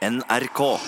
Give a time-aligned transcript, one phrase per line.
[0.00, 0.78] NRK.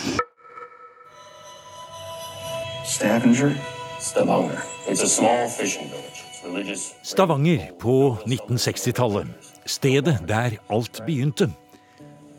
[2.84, 3.52] Stavanger?
[4.00, 4.62] Stavanger.
[4.88, 6.24] It's a small fishing village.
[6.30, 6.94] It's religious.
[7.02, 9.26] Stavanger på 1960-tallet.
[9.66, 11.50] Stedet der alt begynte.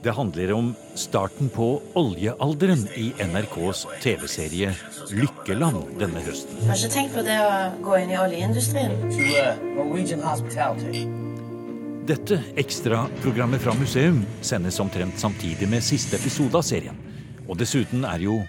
[0.04, 4.74] Det handler om starten på oljealderen i NRKs TV-serie
[5.12, 6.58] Lykkeland denne høsten.
[6.66, 7.54] Kanskje tenk på det å
[7.86, 8.98] gå inn i oljeindustrien.
[12.04, 16.98] Dette ekstraprogrammet fra museum sendes omtrent samtidig med siste episode av serien.
[17.48, 18.42] Og dessuten er jo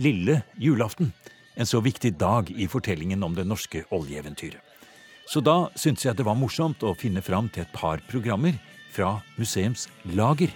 [0.00, 1.10] lille julaften
[1.60, 4.62] en så viktig dag i fortellingen om det norske oljeeventyret.
[5.28, 8.56] Så da syntes jeg det var morsomt å finne fram til et par programmer
[8.94, 10.48] fra museums lager,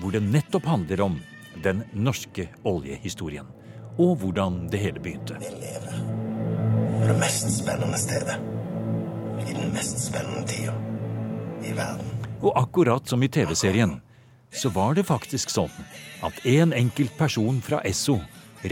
[0.00, 1.18] hvor det nettopp handler om
[1.60, 3.50] den norske oljehistorien.
[4.00, 5.36] Og hvordan det hele begynte.
[5.44, 6.00] Vi lever
[6.96, 8.38] på det mest spennende stedet.
[9.44, 10.72] I den mest spennende tida
[11.64, 12.06] i verden.
[12.42, 13.98] Og akkurat som i TV-serien,
[14.52, 15.72] så var det faktisk sånn
[16.26, 18.18] at en enkelt person fra Esso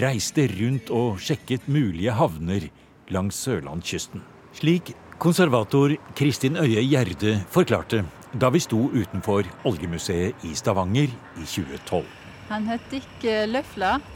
[0.00, 2.68] reiste rundt og sjekket mulige havner
[3.10, 4.22] langs sørlandskysten.
[4.54, 12.06] Slik konservator Kristin Øye Gjerde forklarte da vi sto utenfor Oljemuseet i Stavanger i 2012.
[12.50, 14.08] Han het Dick Løfla, Løfler,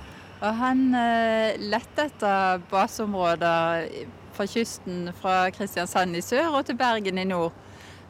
[0.44, 3.86] og han eh, lette etter baseområder
[4.34, 7.54] fra kysten fra Kristiansand i sør og til Bergen i nord.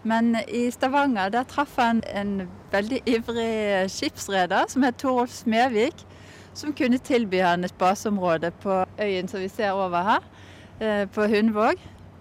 [0.04, 6.04] Men i Stavanger der traff han en veldig ivrig skipsreder som het Torolf Smevik,
[6.54, 10.26] som kunne tilby han et baseområde på øyen som vi ser over her,
[10.80, 11.80] eh, på Hundvåg.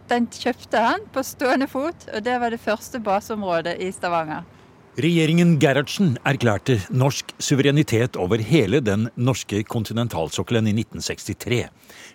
[0.09, 4.44] Den kjøpte han på stående fot, og det var det første baseområdet i Stavanger.
[4.94, 11.63] Regjeringen Gerhardsen erklærte norsk suverenitet over hele den norske kontinentalsokkelen i 1963.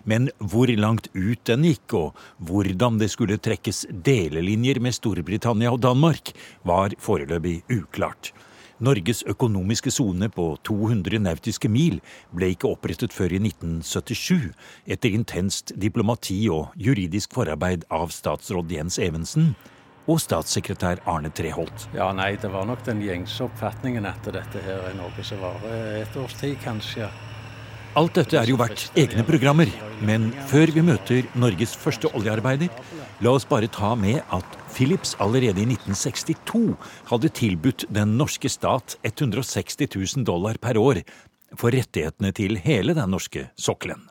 [0.07, 5.81] Men hvor langt ut den gikk, og hvordan det skulle trekkes delelinjer med Storbritannia og
[5.83, 6.31] Danmark,
[6.63, 8.31] var foreløpig uklart.
[8.79, 11.97] Norges økonomiske sone på 200 nautiske mil
[12.31, 14.53] ble ikke opprettet før i 1977,
[14.87, 19.51] etter intenst diplomati og juridisk forarbeid av statsråd Jens Evensen
[20.09, 21.87] og statssekretær Arne Treholt.
[21.93, 26.01] Ja, nei, det var nok den gjengse oppfatningen at dette her er noe som varer
[26.01, 27.09] et års tid, kanskje.
[27.97, 29.69] Alt dette er jo verdt egne programmer,
[30.05, 32.69] men før vi møter Norges første oljearbeider,
[33.25, 36.77] la oss bare ta med at Philips allerede i 1962
[37.09, 41.01] hadde tilbudt den norske stat 160 000 dollar per år
[41.57, 44.05] for rettighetene til hele den norske sokkelen.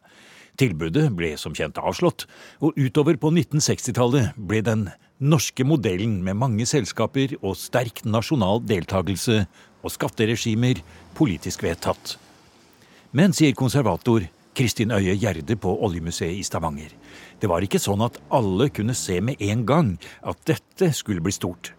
[0.58, 2.26] Tilbudet ble som kjent avslått,
[2.58, 4.88] og utover på 1960-tallet ble den
[5.18, 9.42] norske modellen med mange selskaper og sterk nasjonal deltakelse
[9.82, 10.82] og skatteregimer
[11.18, 12.16] politisk vedtatt.
[13.16, 14.26] Men, sier konservator
[14.58, 16.92] Kristin Øye Gjerde på Oljemuseet i Stavanger,
[17.40, 19.92] det var ikke sånn at alle kunne se med en gang
[20.22, 21.72] at dette skulle bli stort.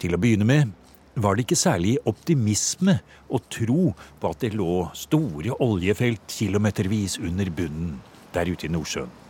[0.00, 0.72] Til å begynne med
[1.14, 2.98] var det ikke særlig optimisme
[3.28, 7.98] å tro på at det lå store oljefelt kilometervis under bunnen
[8.32, 9.21] der ute i Nordsjøen.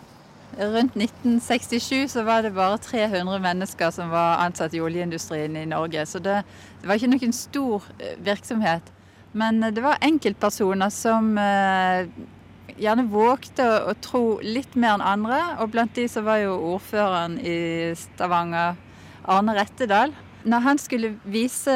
[0.58, 6.04] Rundt 1967 så var det bare 300 mennesker som var ansatt i oljeindustrien i Norge.
[6.06, 6.42] Så det,
[6.82, 8.92] det var ikke noen stor eh, virksomhet.
[9.32, 12.04] Men eh, det var enkeltpersoner som eh,
[12.76, 15.40] gjerne vågte å, tro litt mer enn andre.
[15.64, 17.56] Og blant de så var jo ordføreren i
[17.96, 18.76] Stavanger,
[19.24, 20.12] Arne Rettedal.
[20.42, 21.72] Når han skulle vise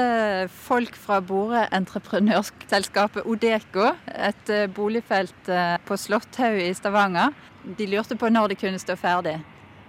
[0.67, 5.53] folk fra Bore entreprenørselskapet Odeco, et eh, boligfelt
[5.89, 7.33] på Slotthaug i Stavanger,
[7.79, 9.39] de lurte på når det kunne stå ferdig.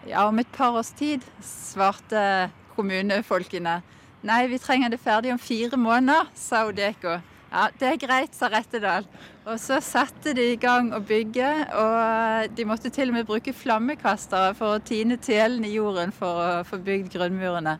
[0.07, 3.81] Ja, om et par års tid, svarte kommunefolkene.
[4.25, 7.19] Nei, vi trenger det ferdig om fire måneder, sa Odeko.
[7.47, 9.05] Ja, det er greit, sa Rettedal.
[9.47, 13.53] Og så satte de i gang å bygge, og de måtte til og med bruke
[13.55, 17.77] flammekastere for å tine telen i jorden for å få bygd grunnmurene.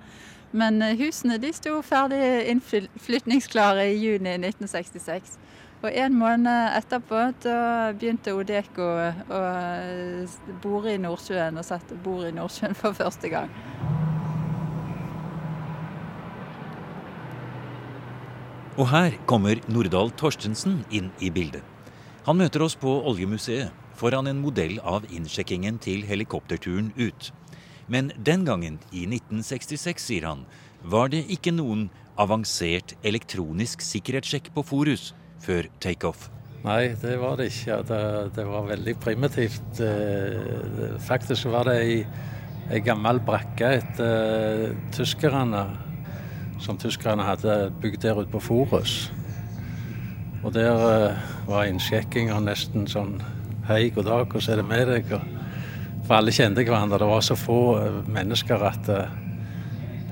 [0.55, 2.21] Men eh, husene de sto ferdig
[2.53, 5.35] innflytningsklare i juni 1966.
[5.85, 7.57] Og en måned etterpå da
[7.93, 8.85] begynte Odeco
[9.29, 9.41] å
[10.63, 13.51] bore i Nordsjøen, og sette bor i Nordsjøen for første gang.
[18.77, 21.61] Og her kommer Nordahl Torstensen inn i bildet.
[22.25, 27.31] Han møter oss på Oljemuseet foran en modell av innsjekkingen til helikopterturen ut.
[27.87, 30.43] Men den gangen, i 1966, sier han,
[30.81, 31.87] var det ikke noen
[32.17, 35.13] avansert elektronisk sikkerhetssjekk på Forus
[35.43, 36.29] før takeoff.
[36.65, 37.81] Nei, det var det ikke.
[37.87, 37.99] Det,
[38.35, 39.79] det var veldig primitivt.
[39.79, 41.99] Eh, Faktisk var det ei,
[42.73, 45.63] ei gammel brakke etter uh, tyskerne,
[46.59, 48.97] som tyskerne hadde bygd der ute på Forus.
[50.43, 53.19] Og der uh, var innsjekkinga nesten sånn
[53.67, 55.09] Hei, god dag, hvordan er det med deg?
[56.07, 57.01] For alle kjente hverandre.
[57.01, 57.57] Det var så få
[58.07, 58.87] mennesker at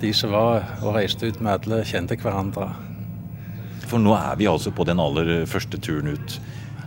[0.01, 2.67] de som var og reiste ut med alle, kjente hverandre.
[3.85, 6.39] For nå er vi altså på den aller første turen ut.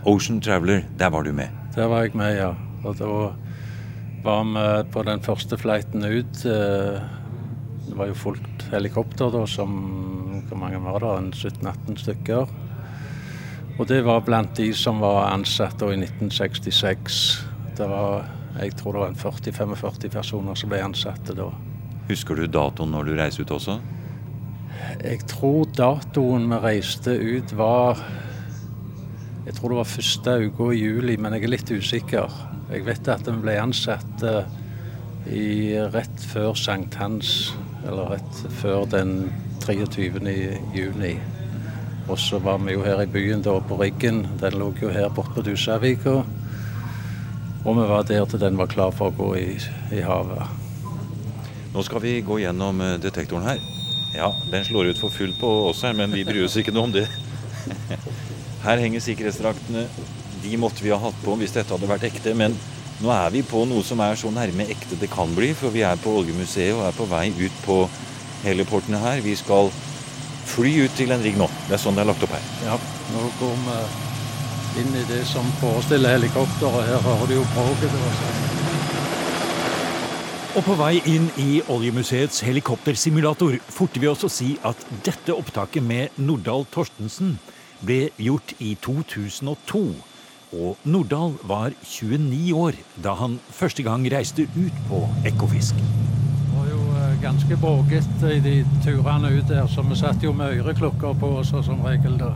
[0.07, 1.49] Ocean Traveler, der var du med.
[1.75, 2.53] Der var jeg med, ja.
[2.83, 3.07] Og da
[4.23, 6.45] var vi på den første flighten ut.
[6.45, 6.99] eh,
[7.89, 11.35] Det var jo fullt helikopter da, som Hvor mange var det?
[11.35, 12.47] 17-18 stykker.
[13.79, 17.45] Og det var blant de som var ansatt i 1966.
[17.77, 18.25] Det var,
[18.59, 21.51] jeg tror det var en 40-45 personer som ble ansatte da.
[22.09, 23.79] Husker du datoen når du reiser ut også?
[24.99, 27.99] Jeg tror datoen vi reiste ut var
[29.45, 32.33] Jeg tror det var første uka i juli, men jeg er litt usikker.
[32.69, 34.51] Jeg vet at vi ble ansatt eh,
[35.25, 39.31] i, rett før sankthans, eller rett før den
[39.65, 40.11] 23.
[40.75, 41.15] juni.
[42.09, 44.21] Og så var vi jo her i byen da på riggen.
[44.41, 46.19] Den lå jo her borte på Dusavika.
[47.65, 49.49] Og vi var der til den var klar for å gå i,
[49.97, 50.45] i havet.
[51.73, 53.78] Nå skal vi gå gjennom eh, detektoren her.
[54.15, 56.89] Ja, den slår ut for fullt på oss her, men vi bryr oss ikke noe
[56.89, 57.05] om det.
[58.65, 59.85] Her henger sikkerhetsdraktene.
[60.43, 62.55] De måtte vi ha hatt på hvis dette hadde vært ekte, men
[62.99, 65.85] nå er vi på noe som er så nærme ekte det kan bli, for vi
[65.87, 67.79] er på Oljemuseet og er på vei ut på
[68.43, 69.21] heliportene her.
[69.23, 69.71] Vi skal
[70.49, 71.47] fly ut til en rigg nå.
[71.67, 72.51] Det er sånn det er lagt opp her.
[72.65, 72.77] Ja,
[73.13, 73.79] nå går vi
[74.83, 78.48] inn i det som forestiller helikopter, og her har du jo bråket.
[80.55, 80.63] Og.
[80.65, 86.15] På vei inn i Oljemuseets helikoptersimulator forter vi oss å si at dette opptaket med
[86.17, 87.37] Nordahl Torstensen
[87.85, 89.81] ble gjort i 2002.
[90.59, 95.77] Og Nordahl var 29 år da han første gang reiste ut på Ekofisk.
[95.77, 98.55] Det var jo eh, ganske bråket i de
[98.85, 102.33] turene ut der, så vi satt jo med øreklokker på oss som regel da.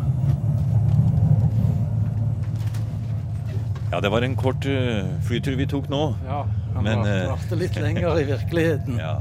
[3.93, 6.05] Ja, det var en kort eh, flytur vi tok nå.
[6.25, 8.99] Ja, han Men, eh, varte litt lenger i virkeligheten.
[9.03, 9.17] Ja.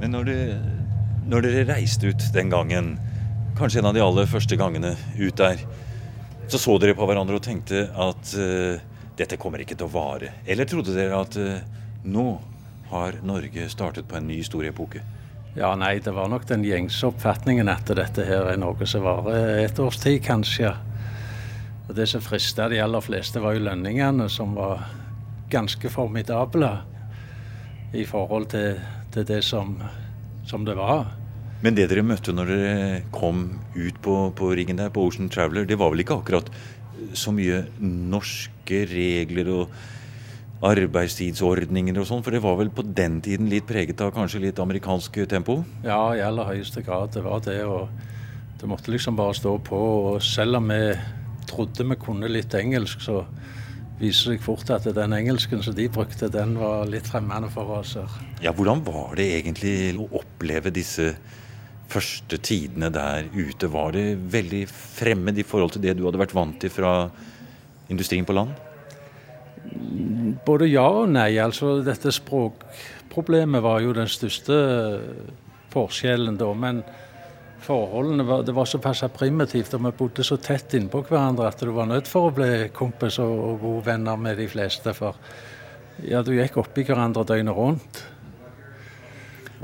[0.00, 0.72] Men når, du,
[1.32, 2.96] når dere reiste ut den gangen,
[3.56, 5.62] kanskje en av de aller første gangene ut der,
[6.52, 8.76] så så dere på hverandre og tenkte at uh,
[9.16, 10.34] dette kommer ikke til å vare.
[10.44, 11.64] Eller trodde dere at uh,
[12.04, 12.26] nå
[12.90, 15.00] har Norge startet på en ny stor epoke?
[15.56, 19.62] Ja, nei, det var nok den gjengse oppfatningen at dette her er noe som varer
[19.64, 20.74] et års tid, kanskje.
[21.88, 24.84] Og Det som frista de aller fleste, var jo lønningene, som var
[25.50, 26.70] ganske formidable
[27.96, 28.80] i forhold til,
[29.14, 29.76] til det som,
[30.46, 31.12] som det var.
[31.64, 33.46] Men det dere møtte når dere kom
[33.76, 36.50] ut på, på riggen der, på Ocean Traveler, det var vel ikke akkurat
[37.16, 39.76] så mye norske regler og
[40.66, 44.60] arbeidstidsordninger og sånn, for det var vel på den tiden litt preget av kanskje litt
[44.62, 45.60] amerikansk tempo?
[45.84, 47.12] Ja, i aller høyeste grad.
[47.14, 47.58] Det var det.
[47.68, 47.90] Og
[48.60, 49.80] det måtte liksom bare stå på.
[50.12, 50.80] Og selv om vi
[51.46, 53.22] trodde vi kunne litt engelsk, så
[54.00, 57.94] viser seg fort at den engelsken som de brukte, den var litt fremmende for oss.
[57.96, 58.20] her.
[58.44, 61.14] Ja, hvordan var det egentlig å oppleve disse
[61.88, 63.70] første tidene der ute?
[63.72, 67.08] Var det veldig fremmed i forhold til det du hadde vært vant til fra
[67.88, 68.52] industrien på land?
[70.46, 71.38] Både ja og nei.
[71.42, 74.56] altså Dette språkproblemet var jo den største
[75.72, 76.52] forskjellen da.
[76.54, 76.84] Men
[77.64, 81.72] forholdene var, det var såpass primitivt, og vi bodde så tett innpå hverandre at du
[81.74, 84.94] var nødt for å bli kompis og, og gode venner med de fleste.
[84.96, 85.16] For
[86.04, 88.02] ja, du gikk oppi hverandre døgnet rundt.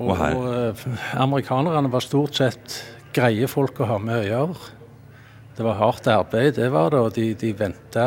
[0.00, 0.84] Og, Og eh,
[1.20, 2.78] amerikanerne var stort sett
[3.12, 4.70] greie folk å ha med å gjøre.
[5.56, 8.06] Det var hardt arbeid, det var det, og de, de venta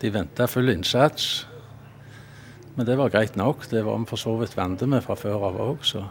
[0.00, 1.46] de venta full innsats.
[2.76, 3.64] Men det var greit nok.
[3.70, 6.04] Det var vi for så vidt vant med fra før av òg, så.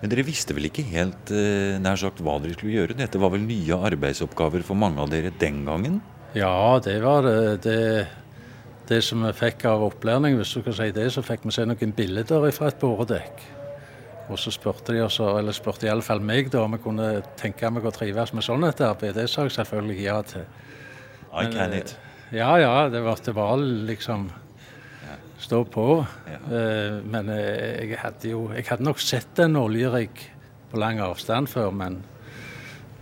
[0.00, 2.96] Men dere visste vel ikke helt eh, nær sagt hva dere skulle gjøre?
[2.96, 6.00] Dette var vel nye arbeidsoppgaver for mange av dere den gangen?
[6.36, 7.62] Ja, det var det.
[7.66, 7.78] Det,
[8.88, 11.66] det som vi fikk av opplæring, hvis du kan si det, så fikk vi se
[11.68, 13.44] noen bilder fra et boredekk.
[14.30, 17.08] Og så spurte de oss, eller spurte iallfall meg da, om vi kunne
[17.40, 19.16] tenke meg å trives med sånn et arbeid.
[19.18, 20.46] Det sa jeg selvfølgelig ja til.
[21.30, 21.96] I can eh, it.
[22.32, 24.30] Ja, ja, det var, det var liksom
[25.40, 25.86] stå på.
[26.28, 26.38] Ja.
[26.56, 30.22] Eh, men eh, jeg hadde jo Jeg hadde nok sett en oljerigg
[30.70, 32.00] på lang avstand før, men,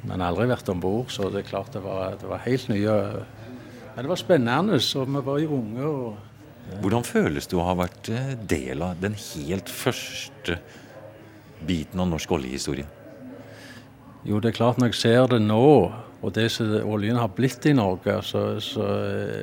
[0.09, 1.12] men aldri vært om bord.
[1.12, 2.97] Så det er klart det var, det var helt nye
[3.95, 5.85] Men det var spennende, så vi var jo unge.
[5.85, 10.61] og Hvordan føles det å ha vært eh, del av den helt første
[11.66, 12.87] biten av norsk oljehistorie?
[14.26, 17.67] Jo, det er klart når jeg ser det nå, og det som oljen har blitt
[17.71, 18.87] i Norge, så, så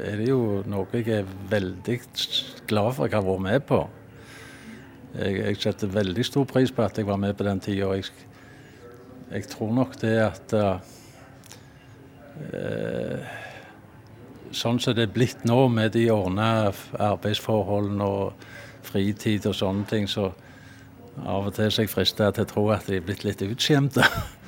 [0.10, 2.00] er det jo noe jeg er veldig
[2.68, 3.80] glad for at jeg har vært med på.
[5.16, 7.94] Jeg, jeg setter veldig stor pris på at jeg var med på den tida.
[7.96, 8.12] Jeg,
[9.32, 10.76] jeg tror nok det at uh,
[14.56, 18.46] Sånn som det er blitt nå, med de ordna arbeidsforholdene og
[18.88, 20.30] fritid og sånne ting, så
[21.24, 24.06] av og til er jeg frista til å tro at de er blitt litt utskjemte.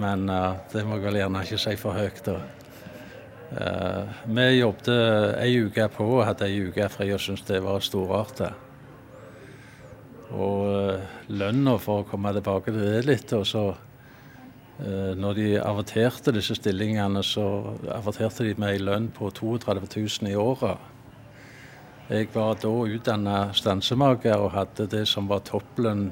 [0.00, 2.28] Men uh, det må jeg vel gjerne ikke si for høyt.
[3.52, 4.90] Uh, vi jobbet
[5.42, 8.68] ei uke på og hadde ei uke fri og syntes det var storartet.
[10.32, 13.72] Og uh, lønna, for å komme tilbake til det litt, og så
[14.82, 17.42] Når de averterte disse stillingene, så
[17.92, 19.84] averterte de med ei lønn på 32
[20.24, 20.80] 000 i året.
[22.08, 26.08] Jeg var da utdanna stansemaker og hadde det som var topplønn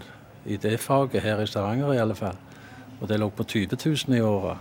[0.47, 2.39] i det faget her i Stavanger i alle fall.
[3.01, 4.59] Og det lå på 20 000 i året.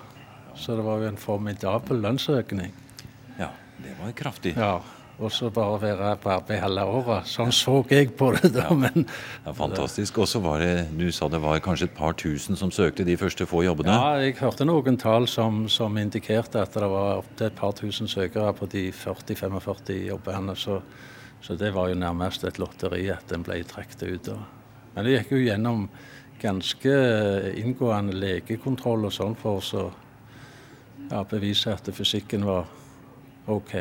[0.55, 2.71] Så det var jo en formidabel lønnsøkning.
[3.39, 3.51] Ja,
[3.83, 4.55] det var kraftig.
[4.57, 4.79] Ja,
[5.19, 7.27] Og så bare være på arbeid hele året.
[7.27, 8.69] Sånn så jeg på det da.
[8.71, 9.03] men...
[9.43, 10.21] Ja, fantastisk.
[10.23, 13.17] Og så var det, du sa det var kanskje et par tusen som søkte de
[13.19, 13.91] første få jobbene?
[13.91, 18.07] Ja, jeg hørte noen tall som, som indikerte at det var opptil et par tusen
[18.07, 20.55] søkere på de 40-45 jobbene.
[20.55, 20.79] Så,
[21.43, 24.31] så, det var jo nærmest et lotteri at en ble trukket ut.
[24.31, 24.39] Da.
[24.95, 25.89] Men det gikk jo gjennom
[26.41, 26.93] ganske
[27.59, 29.87] inngående legekontroll og sånn for å
[31.09, 32.69] ja, bevise at fysikken var
[33.49, 33.75] OK.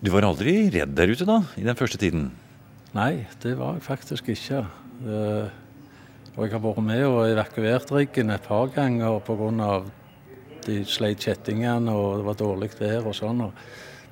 [0.00, 2.28] Du var aldri redd der ute da, i den første tiden?
[2.96, 4.64] Nei, det var jeg faktisk ikke.
[5.02, 5.48] Uh,
[6.36, 9.82] og jeg har vært med og evakuert riggen et par ganger pga.
[10.66, 13.44] de sleit kjettingene og det var dårlig vær og sånn.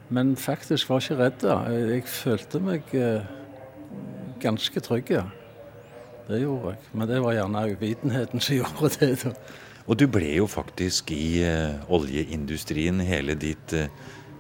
[0.09, 1.45] Men faktisk var jeg ikke redd.
[1.45, 3.25] Jeg, jeg følte meg uh,
[4.41, 5.11] ganske trygg.
[5.11, 5.25] Ja.
[6.29, 6.81] Det gjorde jeg.
[6.97, 9.13] Men det var gjerne uvitenheten som gjorde det.
[9.25, 9.35] da.
[9.85, 13.89] Og du ble jo faktisk i uh, oljeindustrien hele ditt uh,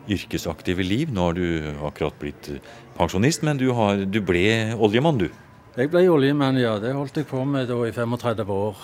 [0.08, 1.12] yrkesaktive liv.
[1.12, 1.46] Nå har du
[1.84, 2.48] akkurat blitt
[2.96, 5.28] pensjonist, men du, har, du ble oljemann, du?
[5.76, 6.78] Jeg ble oljemann, ja.
[6.80, 8.80] Det holdt jeg på med da i 35 år.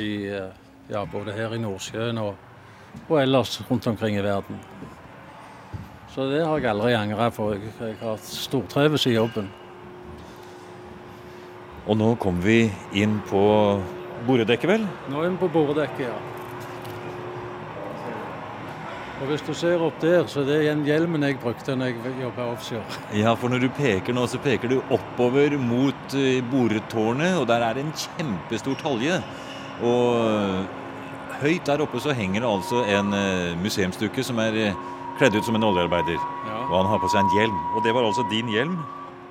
[0.00, 0.12] I,
[0.88, 2.38] ja, både her i Nordsjøen og,
[3.02, 4.60] og, ellers rundt omkring i verden.
[6.14, 7.50] Så det har jeg aldri angra på.
[7.58, 9.50] Jeg har stortrives i jobben.
[11.84, 12.60] Og nå kommer vi
[12.96, 13.42] inn på
[14.24, 14.86] boredekket, vel?
[15.12, 16.16] Nå er vi på boredekket, ja.
[19.22, 22.14] Og Hvis du ser opp der, så det er den hjelmen jeg brukte når jeg
[22.24, 23.02] jobba offshore.
[23.22, 27.62] Ja, for når du peker nå, så peker du oppover mot eh, boretårnet, og der
[27.62, 29.20] er det en kjempestor talje.
[29.84, 30.66] Og
[31.44, 34.82] høyt der oppe så henger det altså en eh, museumsdukke som er eh,
[35.20, 36.18] kledd ut som en oljearbeider.
[36.48, 36.58] Ja.
[36.66, 37.64] Og han har på seg en hjelm.
[37.76, 38.80] Og det var altså din hjelm?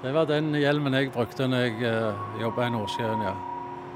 [0.03, 3.31] Det var den hjelmen jeg brukte når jeg uh, jobba i Nordsjøen, ja.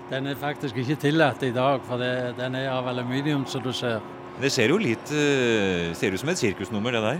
[0.07, 3.73] Den er faktisk ikke tillatt i dag, for det, den er av aluminium, som du
[3.75, 3.99] ser.
[4.39, 7.19] Det ser jo litt uh, Ser ut som et sirkusnummer, det der.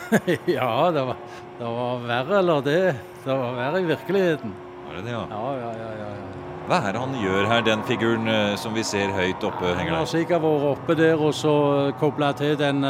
[0.56, 1.22] ja, det var,
[1.60, 2.82] det var, verre eller det.
[3.22, 4.58] Det var verre i virkeligheten.
[4.88, 5.24] Var det det, ja?
[5.30, 6.60] Ja, ja, ja, ja, ja.
[6.66, 9.76] Hva er det han gjør her, den figuren uh, som vi ser høyt oppe?
[9.76, 9.94] henger der?
[9.94, 11.58] Han har sikkert vært oppe der og så
[12.02, 12.82] kobla til den,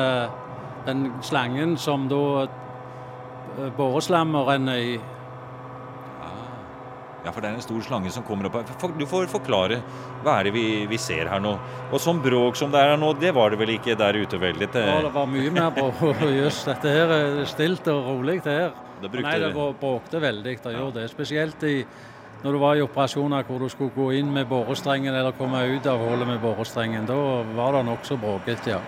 [0.89, 2.47] den, slangen som da
[3.77, 4.95] boreslammet renner i.
[7.25, 8.97] Ja, for det er en stor slange som kommer opp her.
[8.99, 9.79] Du får forklare
[10.25, 11.55] hva er det vi, vi ser her nå.
[11.89, 14.41] Og sånn bråk som det er her nå, det var det vel ikke der ute
[14.41, 14.69] veldig?
[14.77, 16.03] Ja, det var mye mer bråk.
[16.41, 18.75] Jøss, dette her er stilt og rolig, det her.
[19.01, 20.57] Det Nei, det bråkte veldig.
[20.65, 21.11] Det gjorde det.
[21.13, 21.79] Spesielt i,
[22.45, 25.89] når du var i operasjoner hvor du skulle gå inn med borestrengen eller komme ut
[25.89, 27.09] av hullet med borestrengen.
[27.09, 27.17] Da
[27.57, 28.83] var det nokså bråkete, ja.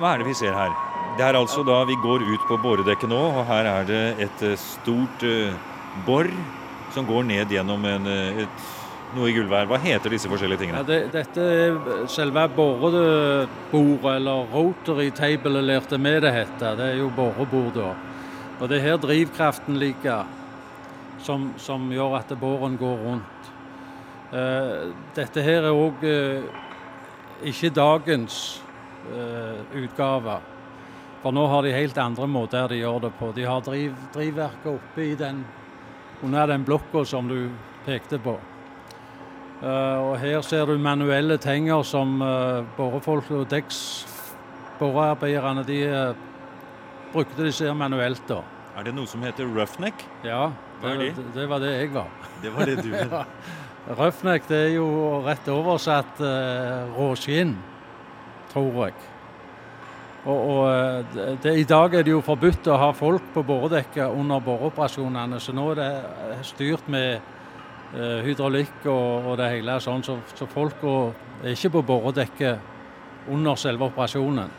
[0.00, 0.72] Hva er det vi ser her?
[1.18, 4.44] Det er altså da vi går ut på boredekket nå, og her er det et
[4.46, 5.52] eh, stort uh,
[6.06, 6.28] bor
[6.94, 8.68] som går ned gjennom en, eh, et,
[9.14, 9.68] noe i gulvet her.
[9.70, 10.82] Hva heter disse forskjellige tingene?
[10.82, 16.76] Ja, det, dette er selve borebordet, eller rotary table lærte vi det heter.
[16.78, 17.94] Det er jo borebord, da.
[18.60, 20.28] Og det er her drivkraften ligger,
[21.20, 23.52] som, som gjør at båren går rundt.
[24.30, 28.62] Uh, dette her er òg uh, eh, ikke dagens
[29.10, 30.36] uh, utgave.
[31.20, 33.32] For nå har de helt andre måter de gjør det på.
[33.36, 35.42] De har driv, drivverket oppe i den
[36.22, 37.50] under den blokka som du
[37.86, 38.38] pekte på.
[39.60, 46.14] Uh, og Her ser du manuelle tenger som uh, borefolk og dekksborearbeiderne de uh,
[47.12, 48.22] brukte disse manuelt.
[48.28, 48.40] da.
[48.76, 49.94] Er det noe som heter roughneck?
[50.24, 50.50] Ja,
[50.80, 51.14] det, det?
[51.34, 52.06] det var det jeg var.
[52.42, 53.26] Det var det du var.
[53.98, 56.20] roughneck det er jo rett oversatt
[56.96, 57.56] råskinn,
[58.52, 58.94] tror jeg.
[60.28, 64.12] Og, og eh, det, I dag er det jo forbudt å ha folk på boredekket
[64.12, 65.92] under boreoperasjonene, så nå er det
[66.26, 71.72] eh, styrt med eh, hydraulikk og, og, det hele sånn, så, så folk er ikke
[71.78, 74.52] på boredekket under selve operasjonen.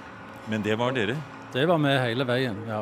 [0.49, 1.19] Men det var dere?
[1.53, 2.81] Det var vi hele veien, ja.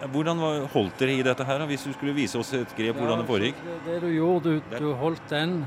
[0.00, 0.38] Hvordan
[0.72, 3.28] holdt dere i dette her, hvis du skulle vise oss et grep ja, hvordan det
[3.28, 3.58] foregikk?
[3.64, 5.60] Det, det, du gjorde, du, du holdt den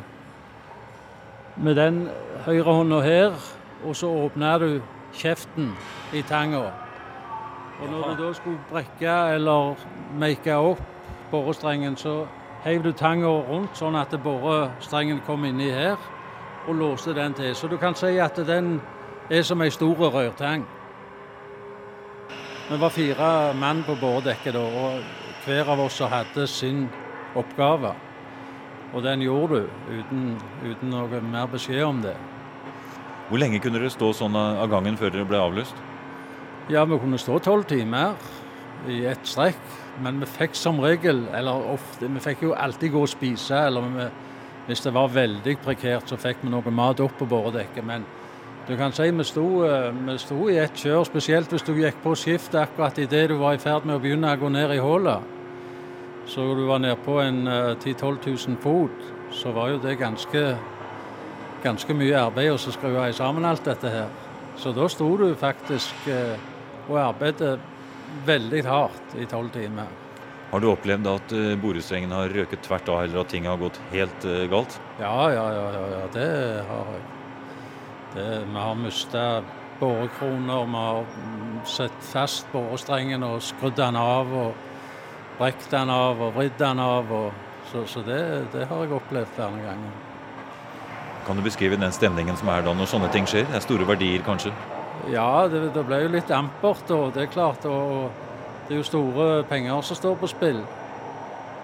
[1.61, 2.07] med den
[2.45, 3.35] høyre hånda her,
[3.85, 4.69] og så åpna du
[5.13, 5.73] kjeften
[6.13, 6.71] i tanga.
[7.81, 9.75] Og når du da skulle brekke eller
[10.19, 10.81] make opp
[11.31, 12.25] borestrengen, så
[12.63, 15.97] heiv du tanga rundt sånn at borestrengen kom inni her.
[16.67, 17.55] og låste den til.
[17.55, 18.81] Så du kan si at den
[19.29, 20.65] er som ei stor rørtang.
[22.69, 25.01] Vi var fire mann på boredekket da, og
[25.45, 26.89] hver av oss hadde sin
[27.35, 27.93] oppgave.
[28.93, 32.15] Og den gjorde du uten, uten noe mer beskjed om det.
[33.29, 35.77] Hvor lenge kunne dere stå sånn av gangen før dere ble avlyst?
[36.71, 38.17] Ja, vi kunne stå tolv timer
[38.87, 39.61] i ett strekk.
[40.03, 43.59] Men vi fikk som regel, eller ofte, vi fikk jo alltid gå og spise.
[43.67, 44.09] Eller vi,
[44.67, 47.85] hvis det var veldig prekært, så fikk vi noe mat opp på båredekket.
[47.85, 48.05] Men
[48.67, 52.15] du kan si vi sto, vi sto i ett kjør, spesielt hvis du gikk på
[52.15, 55.31] skiftet akkurat idet du var i ferd med å begynne å gå ned i hullet.
[56.31, 60.43] Så du var nede på en 10 000-12 000 fot, så var jo det ganske,
[61.63, 64.09] ganske mye arbeid å skru sammen alt dette her.
[64.59, 66.07] Så da sto du faktisk
[66.89, 67.55] og arbeidet
[68.27, 69.87] veldig hardt i tolv timer.
[70.51, 74.27] Har du opplevd at borestrengen har røket tvert av, eller at ting har gått helt
[74.51, 74.77] galt?
[74.99, 75.65] Ja, ja, ja,
[75.95, 76.29] ja, det
[76.69, 77.07] har jeg.
[78.13, 79.41] Det, vi har mista
[79.79, 84.33] borekroner, vi har satt fast borestrengen og skrudd den av.
[84.33, 84.53] og
[85.39, 87.11] Brekt den av og vridd den av.
[87.11, 87.31] Og,
[87.71, 88.21] så, så det,
[88.53, 90.12] det, har jeg opplevd flere ganger.
[91.27, 93.47] Kan du beskrive den stemningen som er da når sånne ting skjer?
[93.49, 94.51] Det er store verdier, kanskje?
[95.11, 97.65] Ja, det, det ble jo litt ampert, og det er klart.
[97.67, 98.11] Og
[98.67, 100.61] det er jo store penger som står på spill.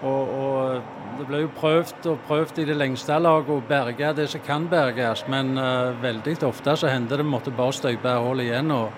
[0.00, 4.26] Og, og det ble jo prøvd og prøvd i det lengste laget å berge det
[4.32, 8.72] som kan berges, men uh, veldig ofte så hendte det måtte bare støype hullet igjen
[8.72, 8.94] og,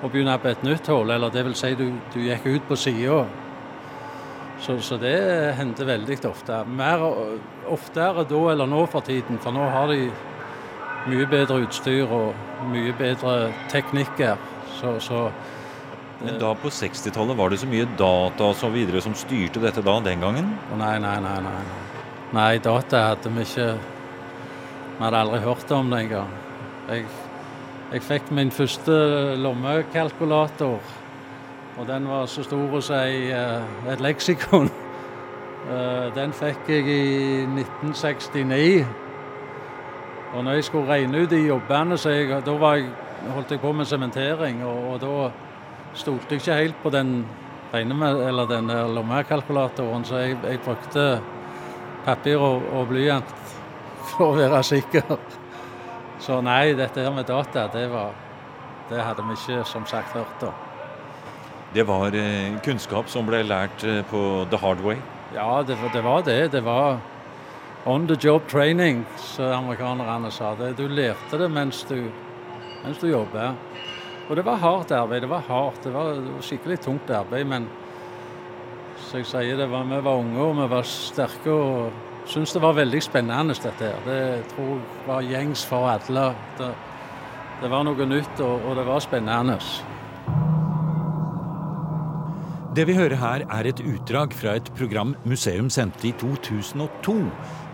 [0.00, 1.12] og, begynne på et nytt hull.
[1.12, 3.24] Eller det vil si du, du gikk ut på sida.
[4.64, 5.16] Så, så, det
[5.58, 6.62] hendte veldig ofte.
[6.64, 7.02] Mer
[7.68, 10.06] oftere da eller nå for tiden, for nå har de
[11.04, 14.40] mye bedre utstyr og mye bedre teknikker.
[14.78, 15.26] Så, så
[16.22, 19.84] Men da på 60-tallet var det så mye data og så videre som styrte dette
[19.84, 20.48] da, den gangen?
[20.80, 21.36] Nei, nei, nei.
[21.44, 21.60] Nei,
[22.32, 23.68] nei data hadde vi ikke
[24.94, 26.34] Vi hadde aldri hørt om det engang.
[26.88, 27.06] Jeg,
[27.92, 28.94] jeg fikk min første
[29.44, 30.94] lommekalkulator,
[31.78, 34.70] og den var så stor som et leksikon.
[36.14, 38.84] Den fikk jeg i 1969.
[40.34, 42.88] Og når jeg skulle regne ut de jobbene, så jeg, da jeg,
[43.34, 44.64] holdt jeg på med sementering.
[44.64, 45.30] Og, og, da
[45.94, 47.26] stolte jeg ikke helt på den,
[47.72, 51.20] eller den lommekalkulatoren, så jeg, jeg, brukte
[52.04, 53.34] papir og, og blyant
[54.10, 55.16] for å være sikker.
[56.18, 58.12] Så nei, dette her med data, det, var,
[58.90, 60.63] det hadde vi ikke som sagt hørt om.
[61.74, 65.00] Det var eh, kunnskap som ble lært eh, på the hard way?
[65.34, 66.52] Ja, det, det var det.
[66.52, 67.00] Det var
[67.84, 70.52] on the job training, som amerikanerne sa.
[70.54, 72.12] Det, du lærte det mens du,
[72.84, 73.58] mens du jobbet.
[74.28, 75.24] Og det var hardt arbeid.
[75.26, 75.82] Det var hardt.
[75.84, 77.46] Det var, det var skikkelig tungt arbeid.
[77.50, 77.66] Men
[79.08, 82.78] som jeg sier, var, vi var unge og vi var sterke og syntes det var
[82.78, 83.98] veldig spennende, dette her.
[84.06, 84.20] Det
[84.54, 86.28] tror jeg var gjengs for alle.
[86.60, 86.70] Det,
[87.64, 89.58] det var noe nytt, og, og det var spennende.
[92.74, 97.12] Det vi hører her, er et utdrag fra et program museum sendte i 2002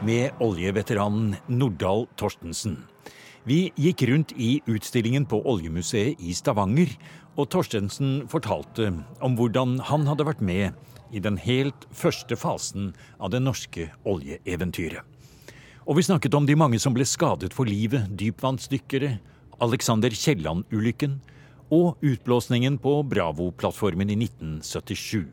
[0.05, 2.75] med oljeveteranen Nordahl Torstensen.
[3.49, 6.93] Vi gikk rundt i utstillingen på Oljemuseet i Stavanger,
[7.41, 8.91] og Torstensen fortalte
[9.25, 10.77] om hvordan han hadde vært med
[11.17, 15.01] i den helt første fasen av det norske oljeeventyret.
[15.89, 19.17] Og vi snakket om de mange som ble skadet for livet, dypvannsdykkere,
[19.65, 21.23] Alexander Kielland-ulykken,
[21.71, 25.25] og utblåsningen på Bravo-plattformen i 1977.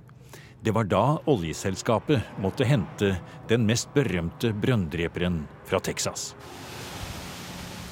[0.61, 3.15] Det var da oljeselskapet måtte hente
[3.49, 6.31] den mest berømte brønndreperen fra Texas.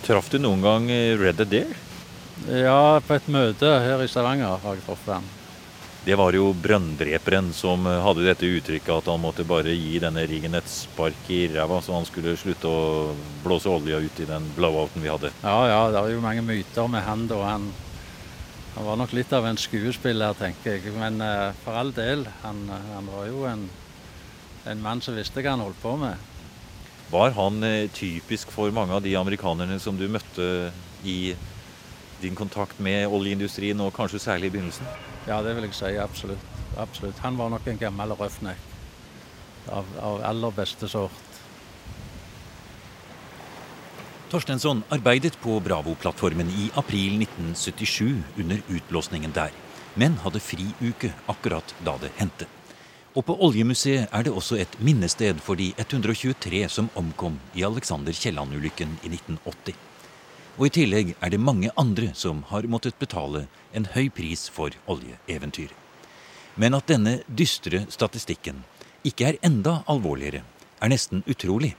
[0.05, 0.89] Traff du noen gang
[1.21, 1.73] Red Adair?
[2.49, 5.27] Ja, på et møte her i Stavanger har jeg truffet ham.
[6.05, 10.53] Det var jo brønndreperen som hadde dette uttrykket at han måtte bare gi denne riggen
[10.53, 15.01] et spark i ræva, så han skulle slutte å blåse olja ut i den blowouten
[15.01, 15.31] vi hadde.
[15.41, 17.39] Ja, ja, det er jo mange myter med han da.
[17.47, 17.65] Han,
[18.75, 20.93] han var nok litt av en skuespiller, tenker jeg.
[20.99, 23.67] Men uh, for all del, han, han var jo en,
[24.67, 26.31] en, mann som visste hva han holdt på med.
[27.11, 30.73] Var han uh, typisk for mange av de amerikanerne som du møtte
[31.07, 31.35] i
[32.19, 34.91] din kontakt med oljeindustrien, og kanskje særlig i begynnelsen?
[35.27, 35.95] Ja, det vil jeg si.
[36.01, 36.51] Absolutt.
[36.77, 37.19] absolutt.
[37.23, 41.34] Han var nok en gammel røffnekk av, av aller beste sort.
[44.29, 49.51] Torstensson arbeidet på Bravo-plattformen i april 1977 under utblåsningen der,
[49.93, 52.47] men hadde friuke akkurat da det hendte.
[53.13, 58.17] Og på Oljemuseet er det også et minnested for de 123 som omkom i Alexander
[58.17, 59.77] Kielland-ulykken i 1980.
[60.57, 63.45] Og i tillegg er det mange andre som har måttet betale
[63.77, 65.69] en høy pris for oljeeventyr.
[66.57, 68.65] Men at denne dystre statistikken
[69.05, 70.41] ikke er enda alvorligere,
[70.81, 71.75] er nesten utrolig.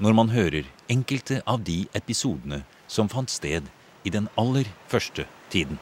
[0.00, 3.68] Når man hører enkelte av de episodene som fant sted
[4.04, 5.78] i den aller første tiden.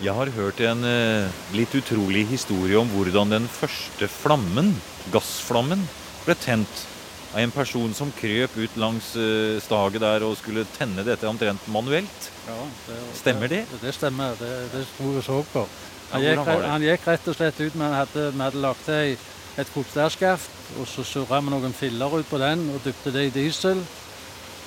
[0.00, 4.72] Jeg har hørt en eh, litt utrolig historie om hvordan den første flammen,
[5.12, 5.84] gassflammen,
[6.24, 6.86] ble tent
[7.34, 11.68] av en person som krøp ut langs eh, staget der og skulle tenne dette omtrent
[11.70, 12.30] manuelt.
[12.48, 13.66] Ja, det, Stemmer det?
[13.70, 14.34] Det, det stemmer.
[14.40, 15.66] Det, det sto jeg så på.
[16.10, 19.20] Han, Ja, gikk, han gikk rett og slett ut, men hadde, vi hadde lagt til
[19.58, 23.34] et fotstærskaft, og så surra vi noen filler ut på den og dypte det i
[23.34, 23.82] diesel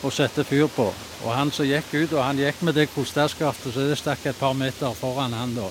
[0.03, 0.89] og sette fyr på.
[1.23, 4.39] Og han som gikk ut, og han gikk med det kostærskaftet, så det stakk et
[4.39, 5.69] par meter foran han da.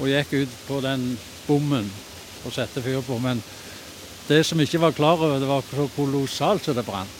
[0.00, 1.14] Og gikk ut på den
[1.46, 1.88] bommen
[2.44, 3.16] og sette fyr på.
[3.22, 3.40] Men
[4.28, 7.16] det som ikke var klar over, det var så kolossalt som det brant.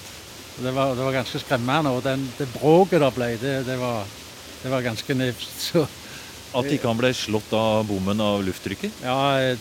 [0.60, 1.94] Det var, det var ganske skremmende.
[1.96, 4.04] Og den, det bråket det ble, det, det, var,
[4.62, 5.72] det var ganske nifst.
[6.56, 9.04] At ikke han ble slått av bommen av lufttrykket?
[9.06, 9.54] ja,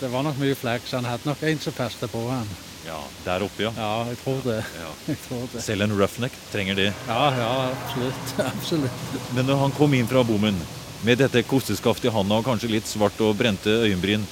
[0.00, 0.92] det var nok mye flaks.
[0.96, 2.48] Han hadde nok en som passet på han.
[2.86, 3.72] Ja, Der oppe, ja.
[3.76, 4.60] Ja, jeg tror det.
[4.78, 4.90] Ja.
[5.10, 5.62] Jeg tror det.
[5.62, 6.92] Selv en roughneck trenger det.
[7.08, 8.34] Ja, ja, absolutt.
[8.52, 9.06] absolutt.
[9.34, 10.58] Men når han kom inn fra bommen
[11.06, 14.26] med dette kosteskaftet i handa og kanskje litt svart og brente øyenbryn,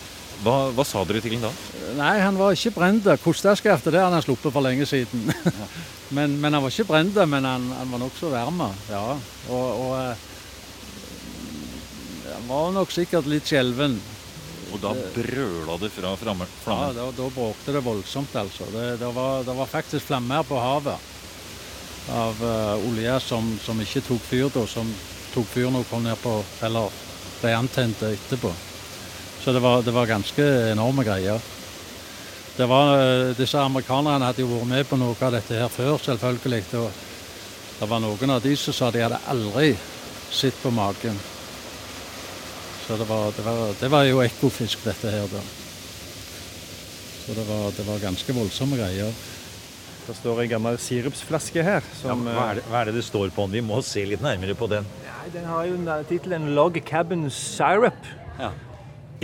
[0.44, 1.52] hva, hva sa dere til ham da?
[1.98, 3.08] Nei, han var ikke brent.
[3.24, 5.32] Kosteskaftet det hadde han sluppet for lenge siden.
[6.16, 8.62] men, men han var ikke brent, men han, han var nokså varm.
[8.90, 9.04] Ja.
[9.48, 10.14] Og, og eh,
[12.34, 13.98] han var nok sikkert litt skjelven.
[14.74, 18.66] Og da brøla det fra framme- Ja, da, da bråkte det voldsomt, altså.
[18.72, 21.10] Det, det, var, det var faktisk flammer på havet
[22.10, 24.90] av uh, olje som, som ikke tok fyr da, som
[25.32, 26.34] tok fyr når hun kom ned på,
[26.66, 26.90] eller
[27.40, 28.50] ble antent etterpå.
[29.44, 31.40] Så det var, det var ganske enorme greier.
[32.58, 35.96] Det var, uh, disse amerikanerne hadde jo vært med på noe av dette her før,
[36.02, 36.64] selvfølgelig.
[36.82, 36.90] Og
[37.78, 39.76] det var noen av de som sa de hadde aldri
[40.34, 41.16] sett på maken.
[42.84, 45.40] Så det var, det var, det var jo ekofisk, dette her, da.
[47.24, 49.14] Så det var, det var ganske voldsomme greier.
[50.04, 51.86] Det står en gammel sirupsflaske her.
[52.04, 53.56] Ja, hva, er det, hva er det det står på den?
[53.56, 54.84] Vi må se litt nærmere på den.
[55.06, 58.12] Ja, Den har jo den tittelen 'Log Cabin Syrup'.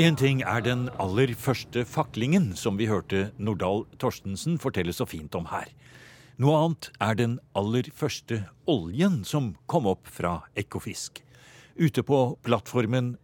[0.01, 5.35] En ting er den aller første faklingen, som vi hørte Nordahl Torstensen fortelle så fint
[5.37, 5.69] om her.
[6.41, 11.21] Noe annet er den aller første oljen som kom opp fra Ekofisk.
[11.77, 13.19] Ute på plattformen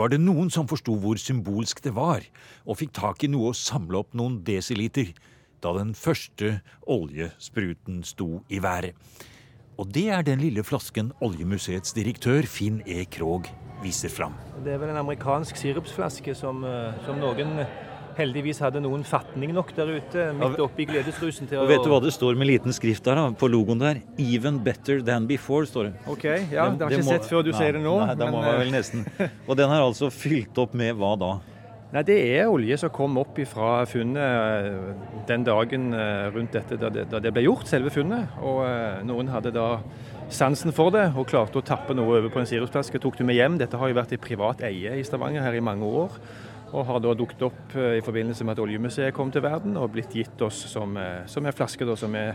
[0.00, 2.24] var det noen som forsto hvor symbolsk det var,
[2.64, 5.12] og fikk tak i noe å samle opp noen desiliter
[5.60, 6.54] da den første
[6.88, 8.96] oljespruten sto i været.
[9.80, 13.04] Og det er den lille flasken Oljemuseets direktør Finn E.
[13.12, 13.48] Krogh
[13.84, 14.34] viser fram.
[14.64, 17.64] Det er vel en amerikansk sirupsflaske som, eh, som noen
[18.20, 21.90] heldigvis hadde noen fatning nok der ute, midt oppi gledesrusen til å Og vet du
[21.92, 24.02] hva det står med liten skrift der da, på logoen der?
[24.16, 25.94] 'Even better than before', står det.
[26.06, 27.96] OK, ja, det har jeg ikke må- sett før du nei, ser det nå.
[28.06, 29.06] Nei, det må man eh, vel nesten.
[29.48, 31.32] Og den er altså fylt opp med hva da?
[31.92, 34.94] Nei, Det er olje som kom opp fra funnet eh,
[35.26, 38.28] den dagen eh, rundt dette da det, da det ble gjort, selve funnet.
[38.38, 38.62] Og
[39.08, 39.80] noen hadde da
[40.30, 43.00] sansen for det og klarte å tappe noe over på en sirupsflaske.
[43.02, 43.58] Tok det med hjem.
[43.58, 46.14] Dette har jo vært i privat eie i Stavanger her i mange år.
[46.70, 49.92] Og har da dukket opp eh, i forbindelse med at Oljemuseet kom til verden og
[49.94, 52.26] blitt gitt oss som, eh, som en flaske da, som vi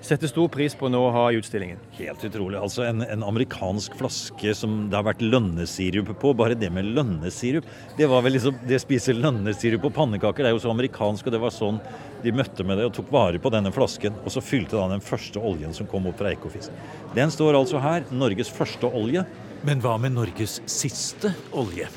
[0.00, 1.80] setter stor pris på nå å ha i utstillingen.
[1.98, 2.58] Helt utrolig.
[2.60, 6.32] Altså en, en amerikansk flaske som det har vært lønnesirup på.
[6.36, 7.68] Bare det med lønnesirup.
[7.98, 11.28] Det var vel liksom Det å spise lønnesirup på pannekaker, det er jo så amerikansk,
[11.28, 11.80] og det var sånn
[12.24, 14.16] de møtte med det og tok vare på denne flasken.
[14.24, 16.72] Og så fylte da den første oljen som kom opp fra Ekofisk.
[17.16, 18.06] Den står altså her.
[18.12, 19.24] Norges første olje.
[19.66, 21.88] Men hva med Norges siste olje?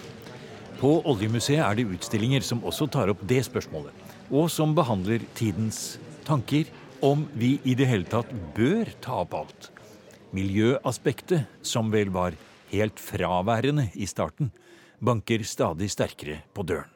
[0.84, 3.94] På Oljemuseet er det utstillinger som også tar opp det spørsmålet,
[4.36, 5.94] og som behandler tidens
[6.28, 6.68] tanker
[7.00, 9.70] om vi i det hele tatt bør ta opp alt.
[10.36, 12.36] Miljøaspektet, som vel var
[12.74, 14.52] helt fraværende i starten,
[15.00, 16.92] banker stadig sterkere på døren.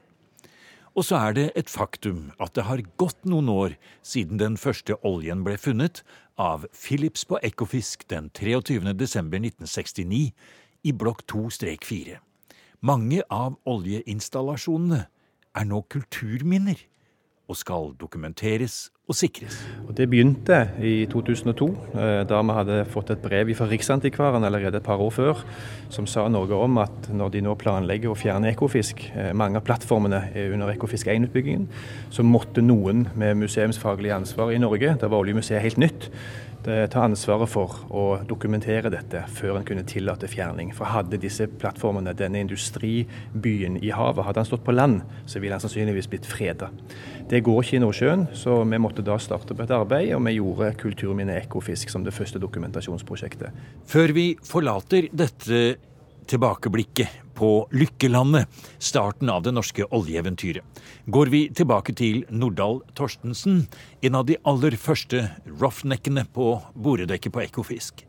[0.92, 5.00] Og så er det et faktum at det har gått noen år siden den første
[5.08, 6.04] oljen ble funnet
[6.36, 8.84] av Philips på Ekofisk den 23.
[9.00, 10.34] desember 1969
[10.84, 12.27] i blokk 2-4.
[12.86, 15.00] Mange av oljeinstallasjonene
[15.58, 16.84] er nå kulturminner
[17.48, 19.56] og skal dokumenteres og sikres.
[19.88, 24.78] Og Det begynte i 2002, eh, da vi hadde fått et brev fra Riksantikvaren allerede
[24.78, 25.44] et par år før,
[25.90, 29.64] som sa noe om at når de nå planlegger å fjerne Ekofisk, eh, mange av
[29.64, 31.68] plattformene er under Ekofisk 1-utbyggingen,
[32.12, 36.12] så måtte noen med museumsfaglig ansvar i Norge, da var Oljemuseet helt nytt,
[36.68, 40.74] ta ansvaret for å dokumentere dette før en kunne tillate fjerning.
[40.76, 45.56] For hadde disse plattformene, denne industribyen i havet, hadde han stått på land, så ville
[45.56, 46.70] han sannsynligvis blitt freda.
[47.28, 50.38] Det går ikke i Nordsjøen, så vi måtte da starte på et arbeid, og vi
[50.38, 53.56] gjorde Kulturminne Ekofisk som det første dokumentasjonsprosjektet.
[53.88, 55.78] Før vi forlater dette
[56.28, 58.48] tilbakeblikket på Lykkelandet,
[58.80, 60.64] starten av det norske oljeeventyret,
[61.06, 63.66] går vi tilbake til Nordahl Torstensen,
[64.02, 68.04] en av de aller første roughneckene på boredekket på Ekofisk.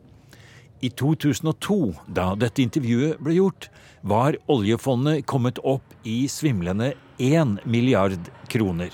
[0.81, 3.67] I 2002, da dette intervjuet ble gjort,
[4.01, 8.93] var oljefondet kommet opp i svimlende 1 milliard kroner.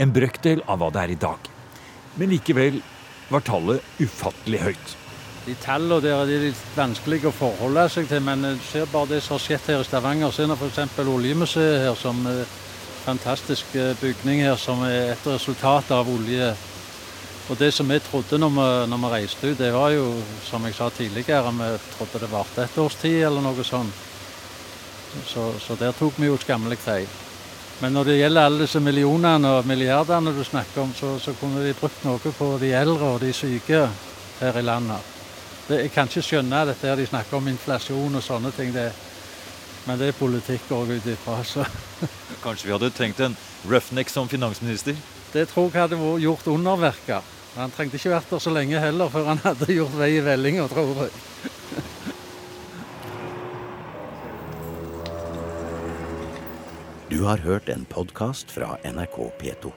[0.00, 1.50] En brøkdel av hva det er i dag.
[2.16, 2.80] Men likevel
[3.28, 4.96] var tallet ufattelig høyt.
[5.46, 9.20] De tallene der er litt vanskelige å forholde seg til, men du ser bare det
[9.22, 10.32] som har skjedd her i Stavanger.
[10.34, 10.96] Så er det f.eks.
[11.06, 12.48] Oljemuseet her, som er en
[13.04, 16.50] fantastisk eh, bygning her, som er et resultat av olje.
[17.46, 20.10] Og det som vi trodde når vi, når vi reiste ut, det var jo,
[20.48, 24.04] som jeg sa tidligere, vi trodde det varte et års tid eller noe sånt.
[25.30, 27.06] Så, så der tok vi jo skammelig feil.
[27.78, 31.62] Men når det gjelder alle disse millionene og milliardene du snakker om, så, så kunne
[31.62, 33.84] de brukt noe på de eldre og de syke
[34.40, 35.15] her i landet.
[35.66, 38.70] Det, jeg kan ikke skjønne dette her de snakker om inflasjon og sånne ting.
[38.74, 38.86] Det,
[39.86, 41.66] men det er politikk òg ut ifra, så
[42.44, 43.34] Kanskje vi hadde trengt en
[43.66, 44.94] roughneck som finansminister?
[45.32, 47.32] Det tror jeg hadde gjort underverker.
[47.56, 50.68] Han trengte ikke vært der så lenge heller før han hadde gjort vei i vellinga,
[50.70, 51.14] tror jeg.
[57.10, 59.72] Du har hørt en podkast fra NRK P2.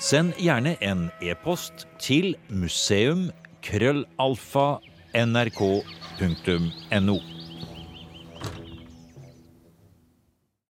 [0.00, 3.28] Send gjerne en e-post til museum
[3.62, 4.80] krøllalfa
[5.14, 7.16] nrk.no.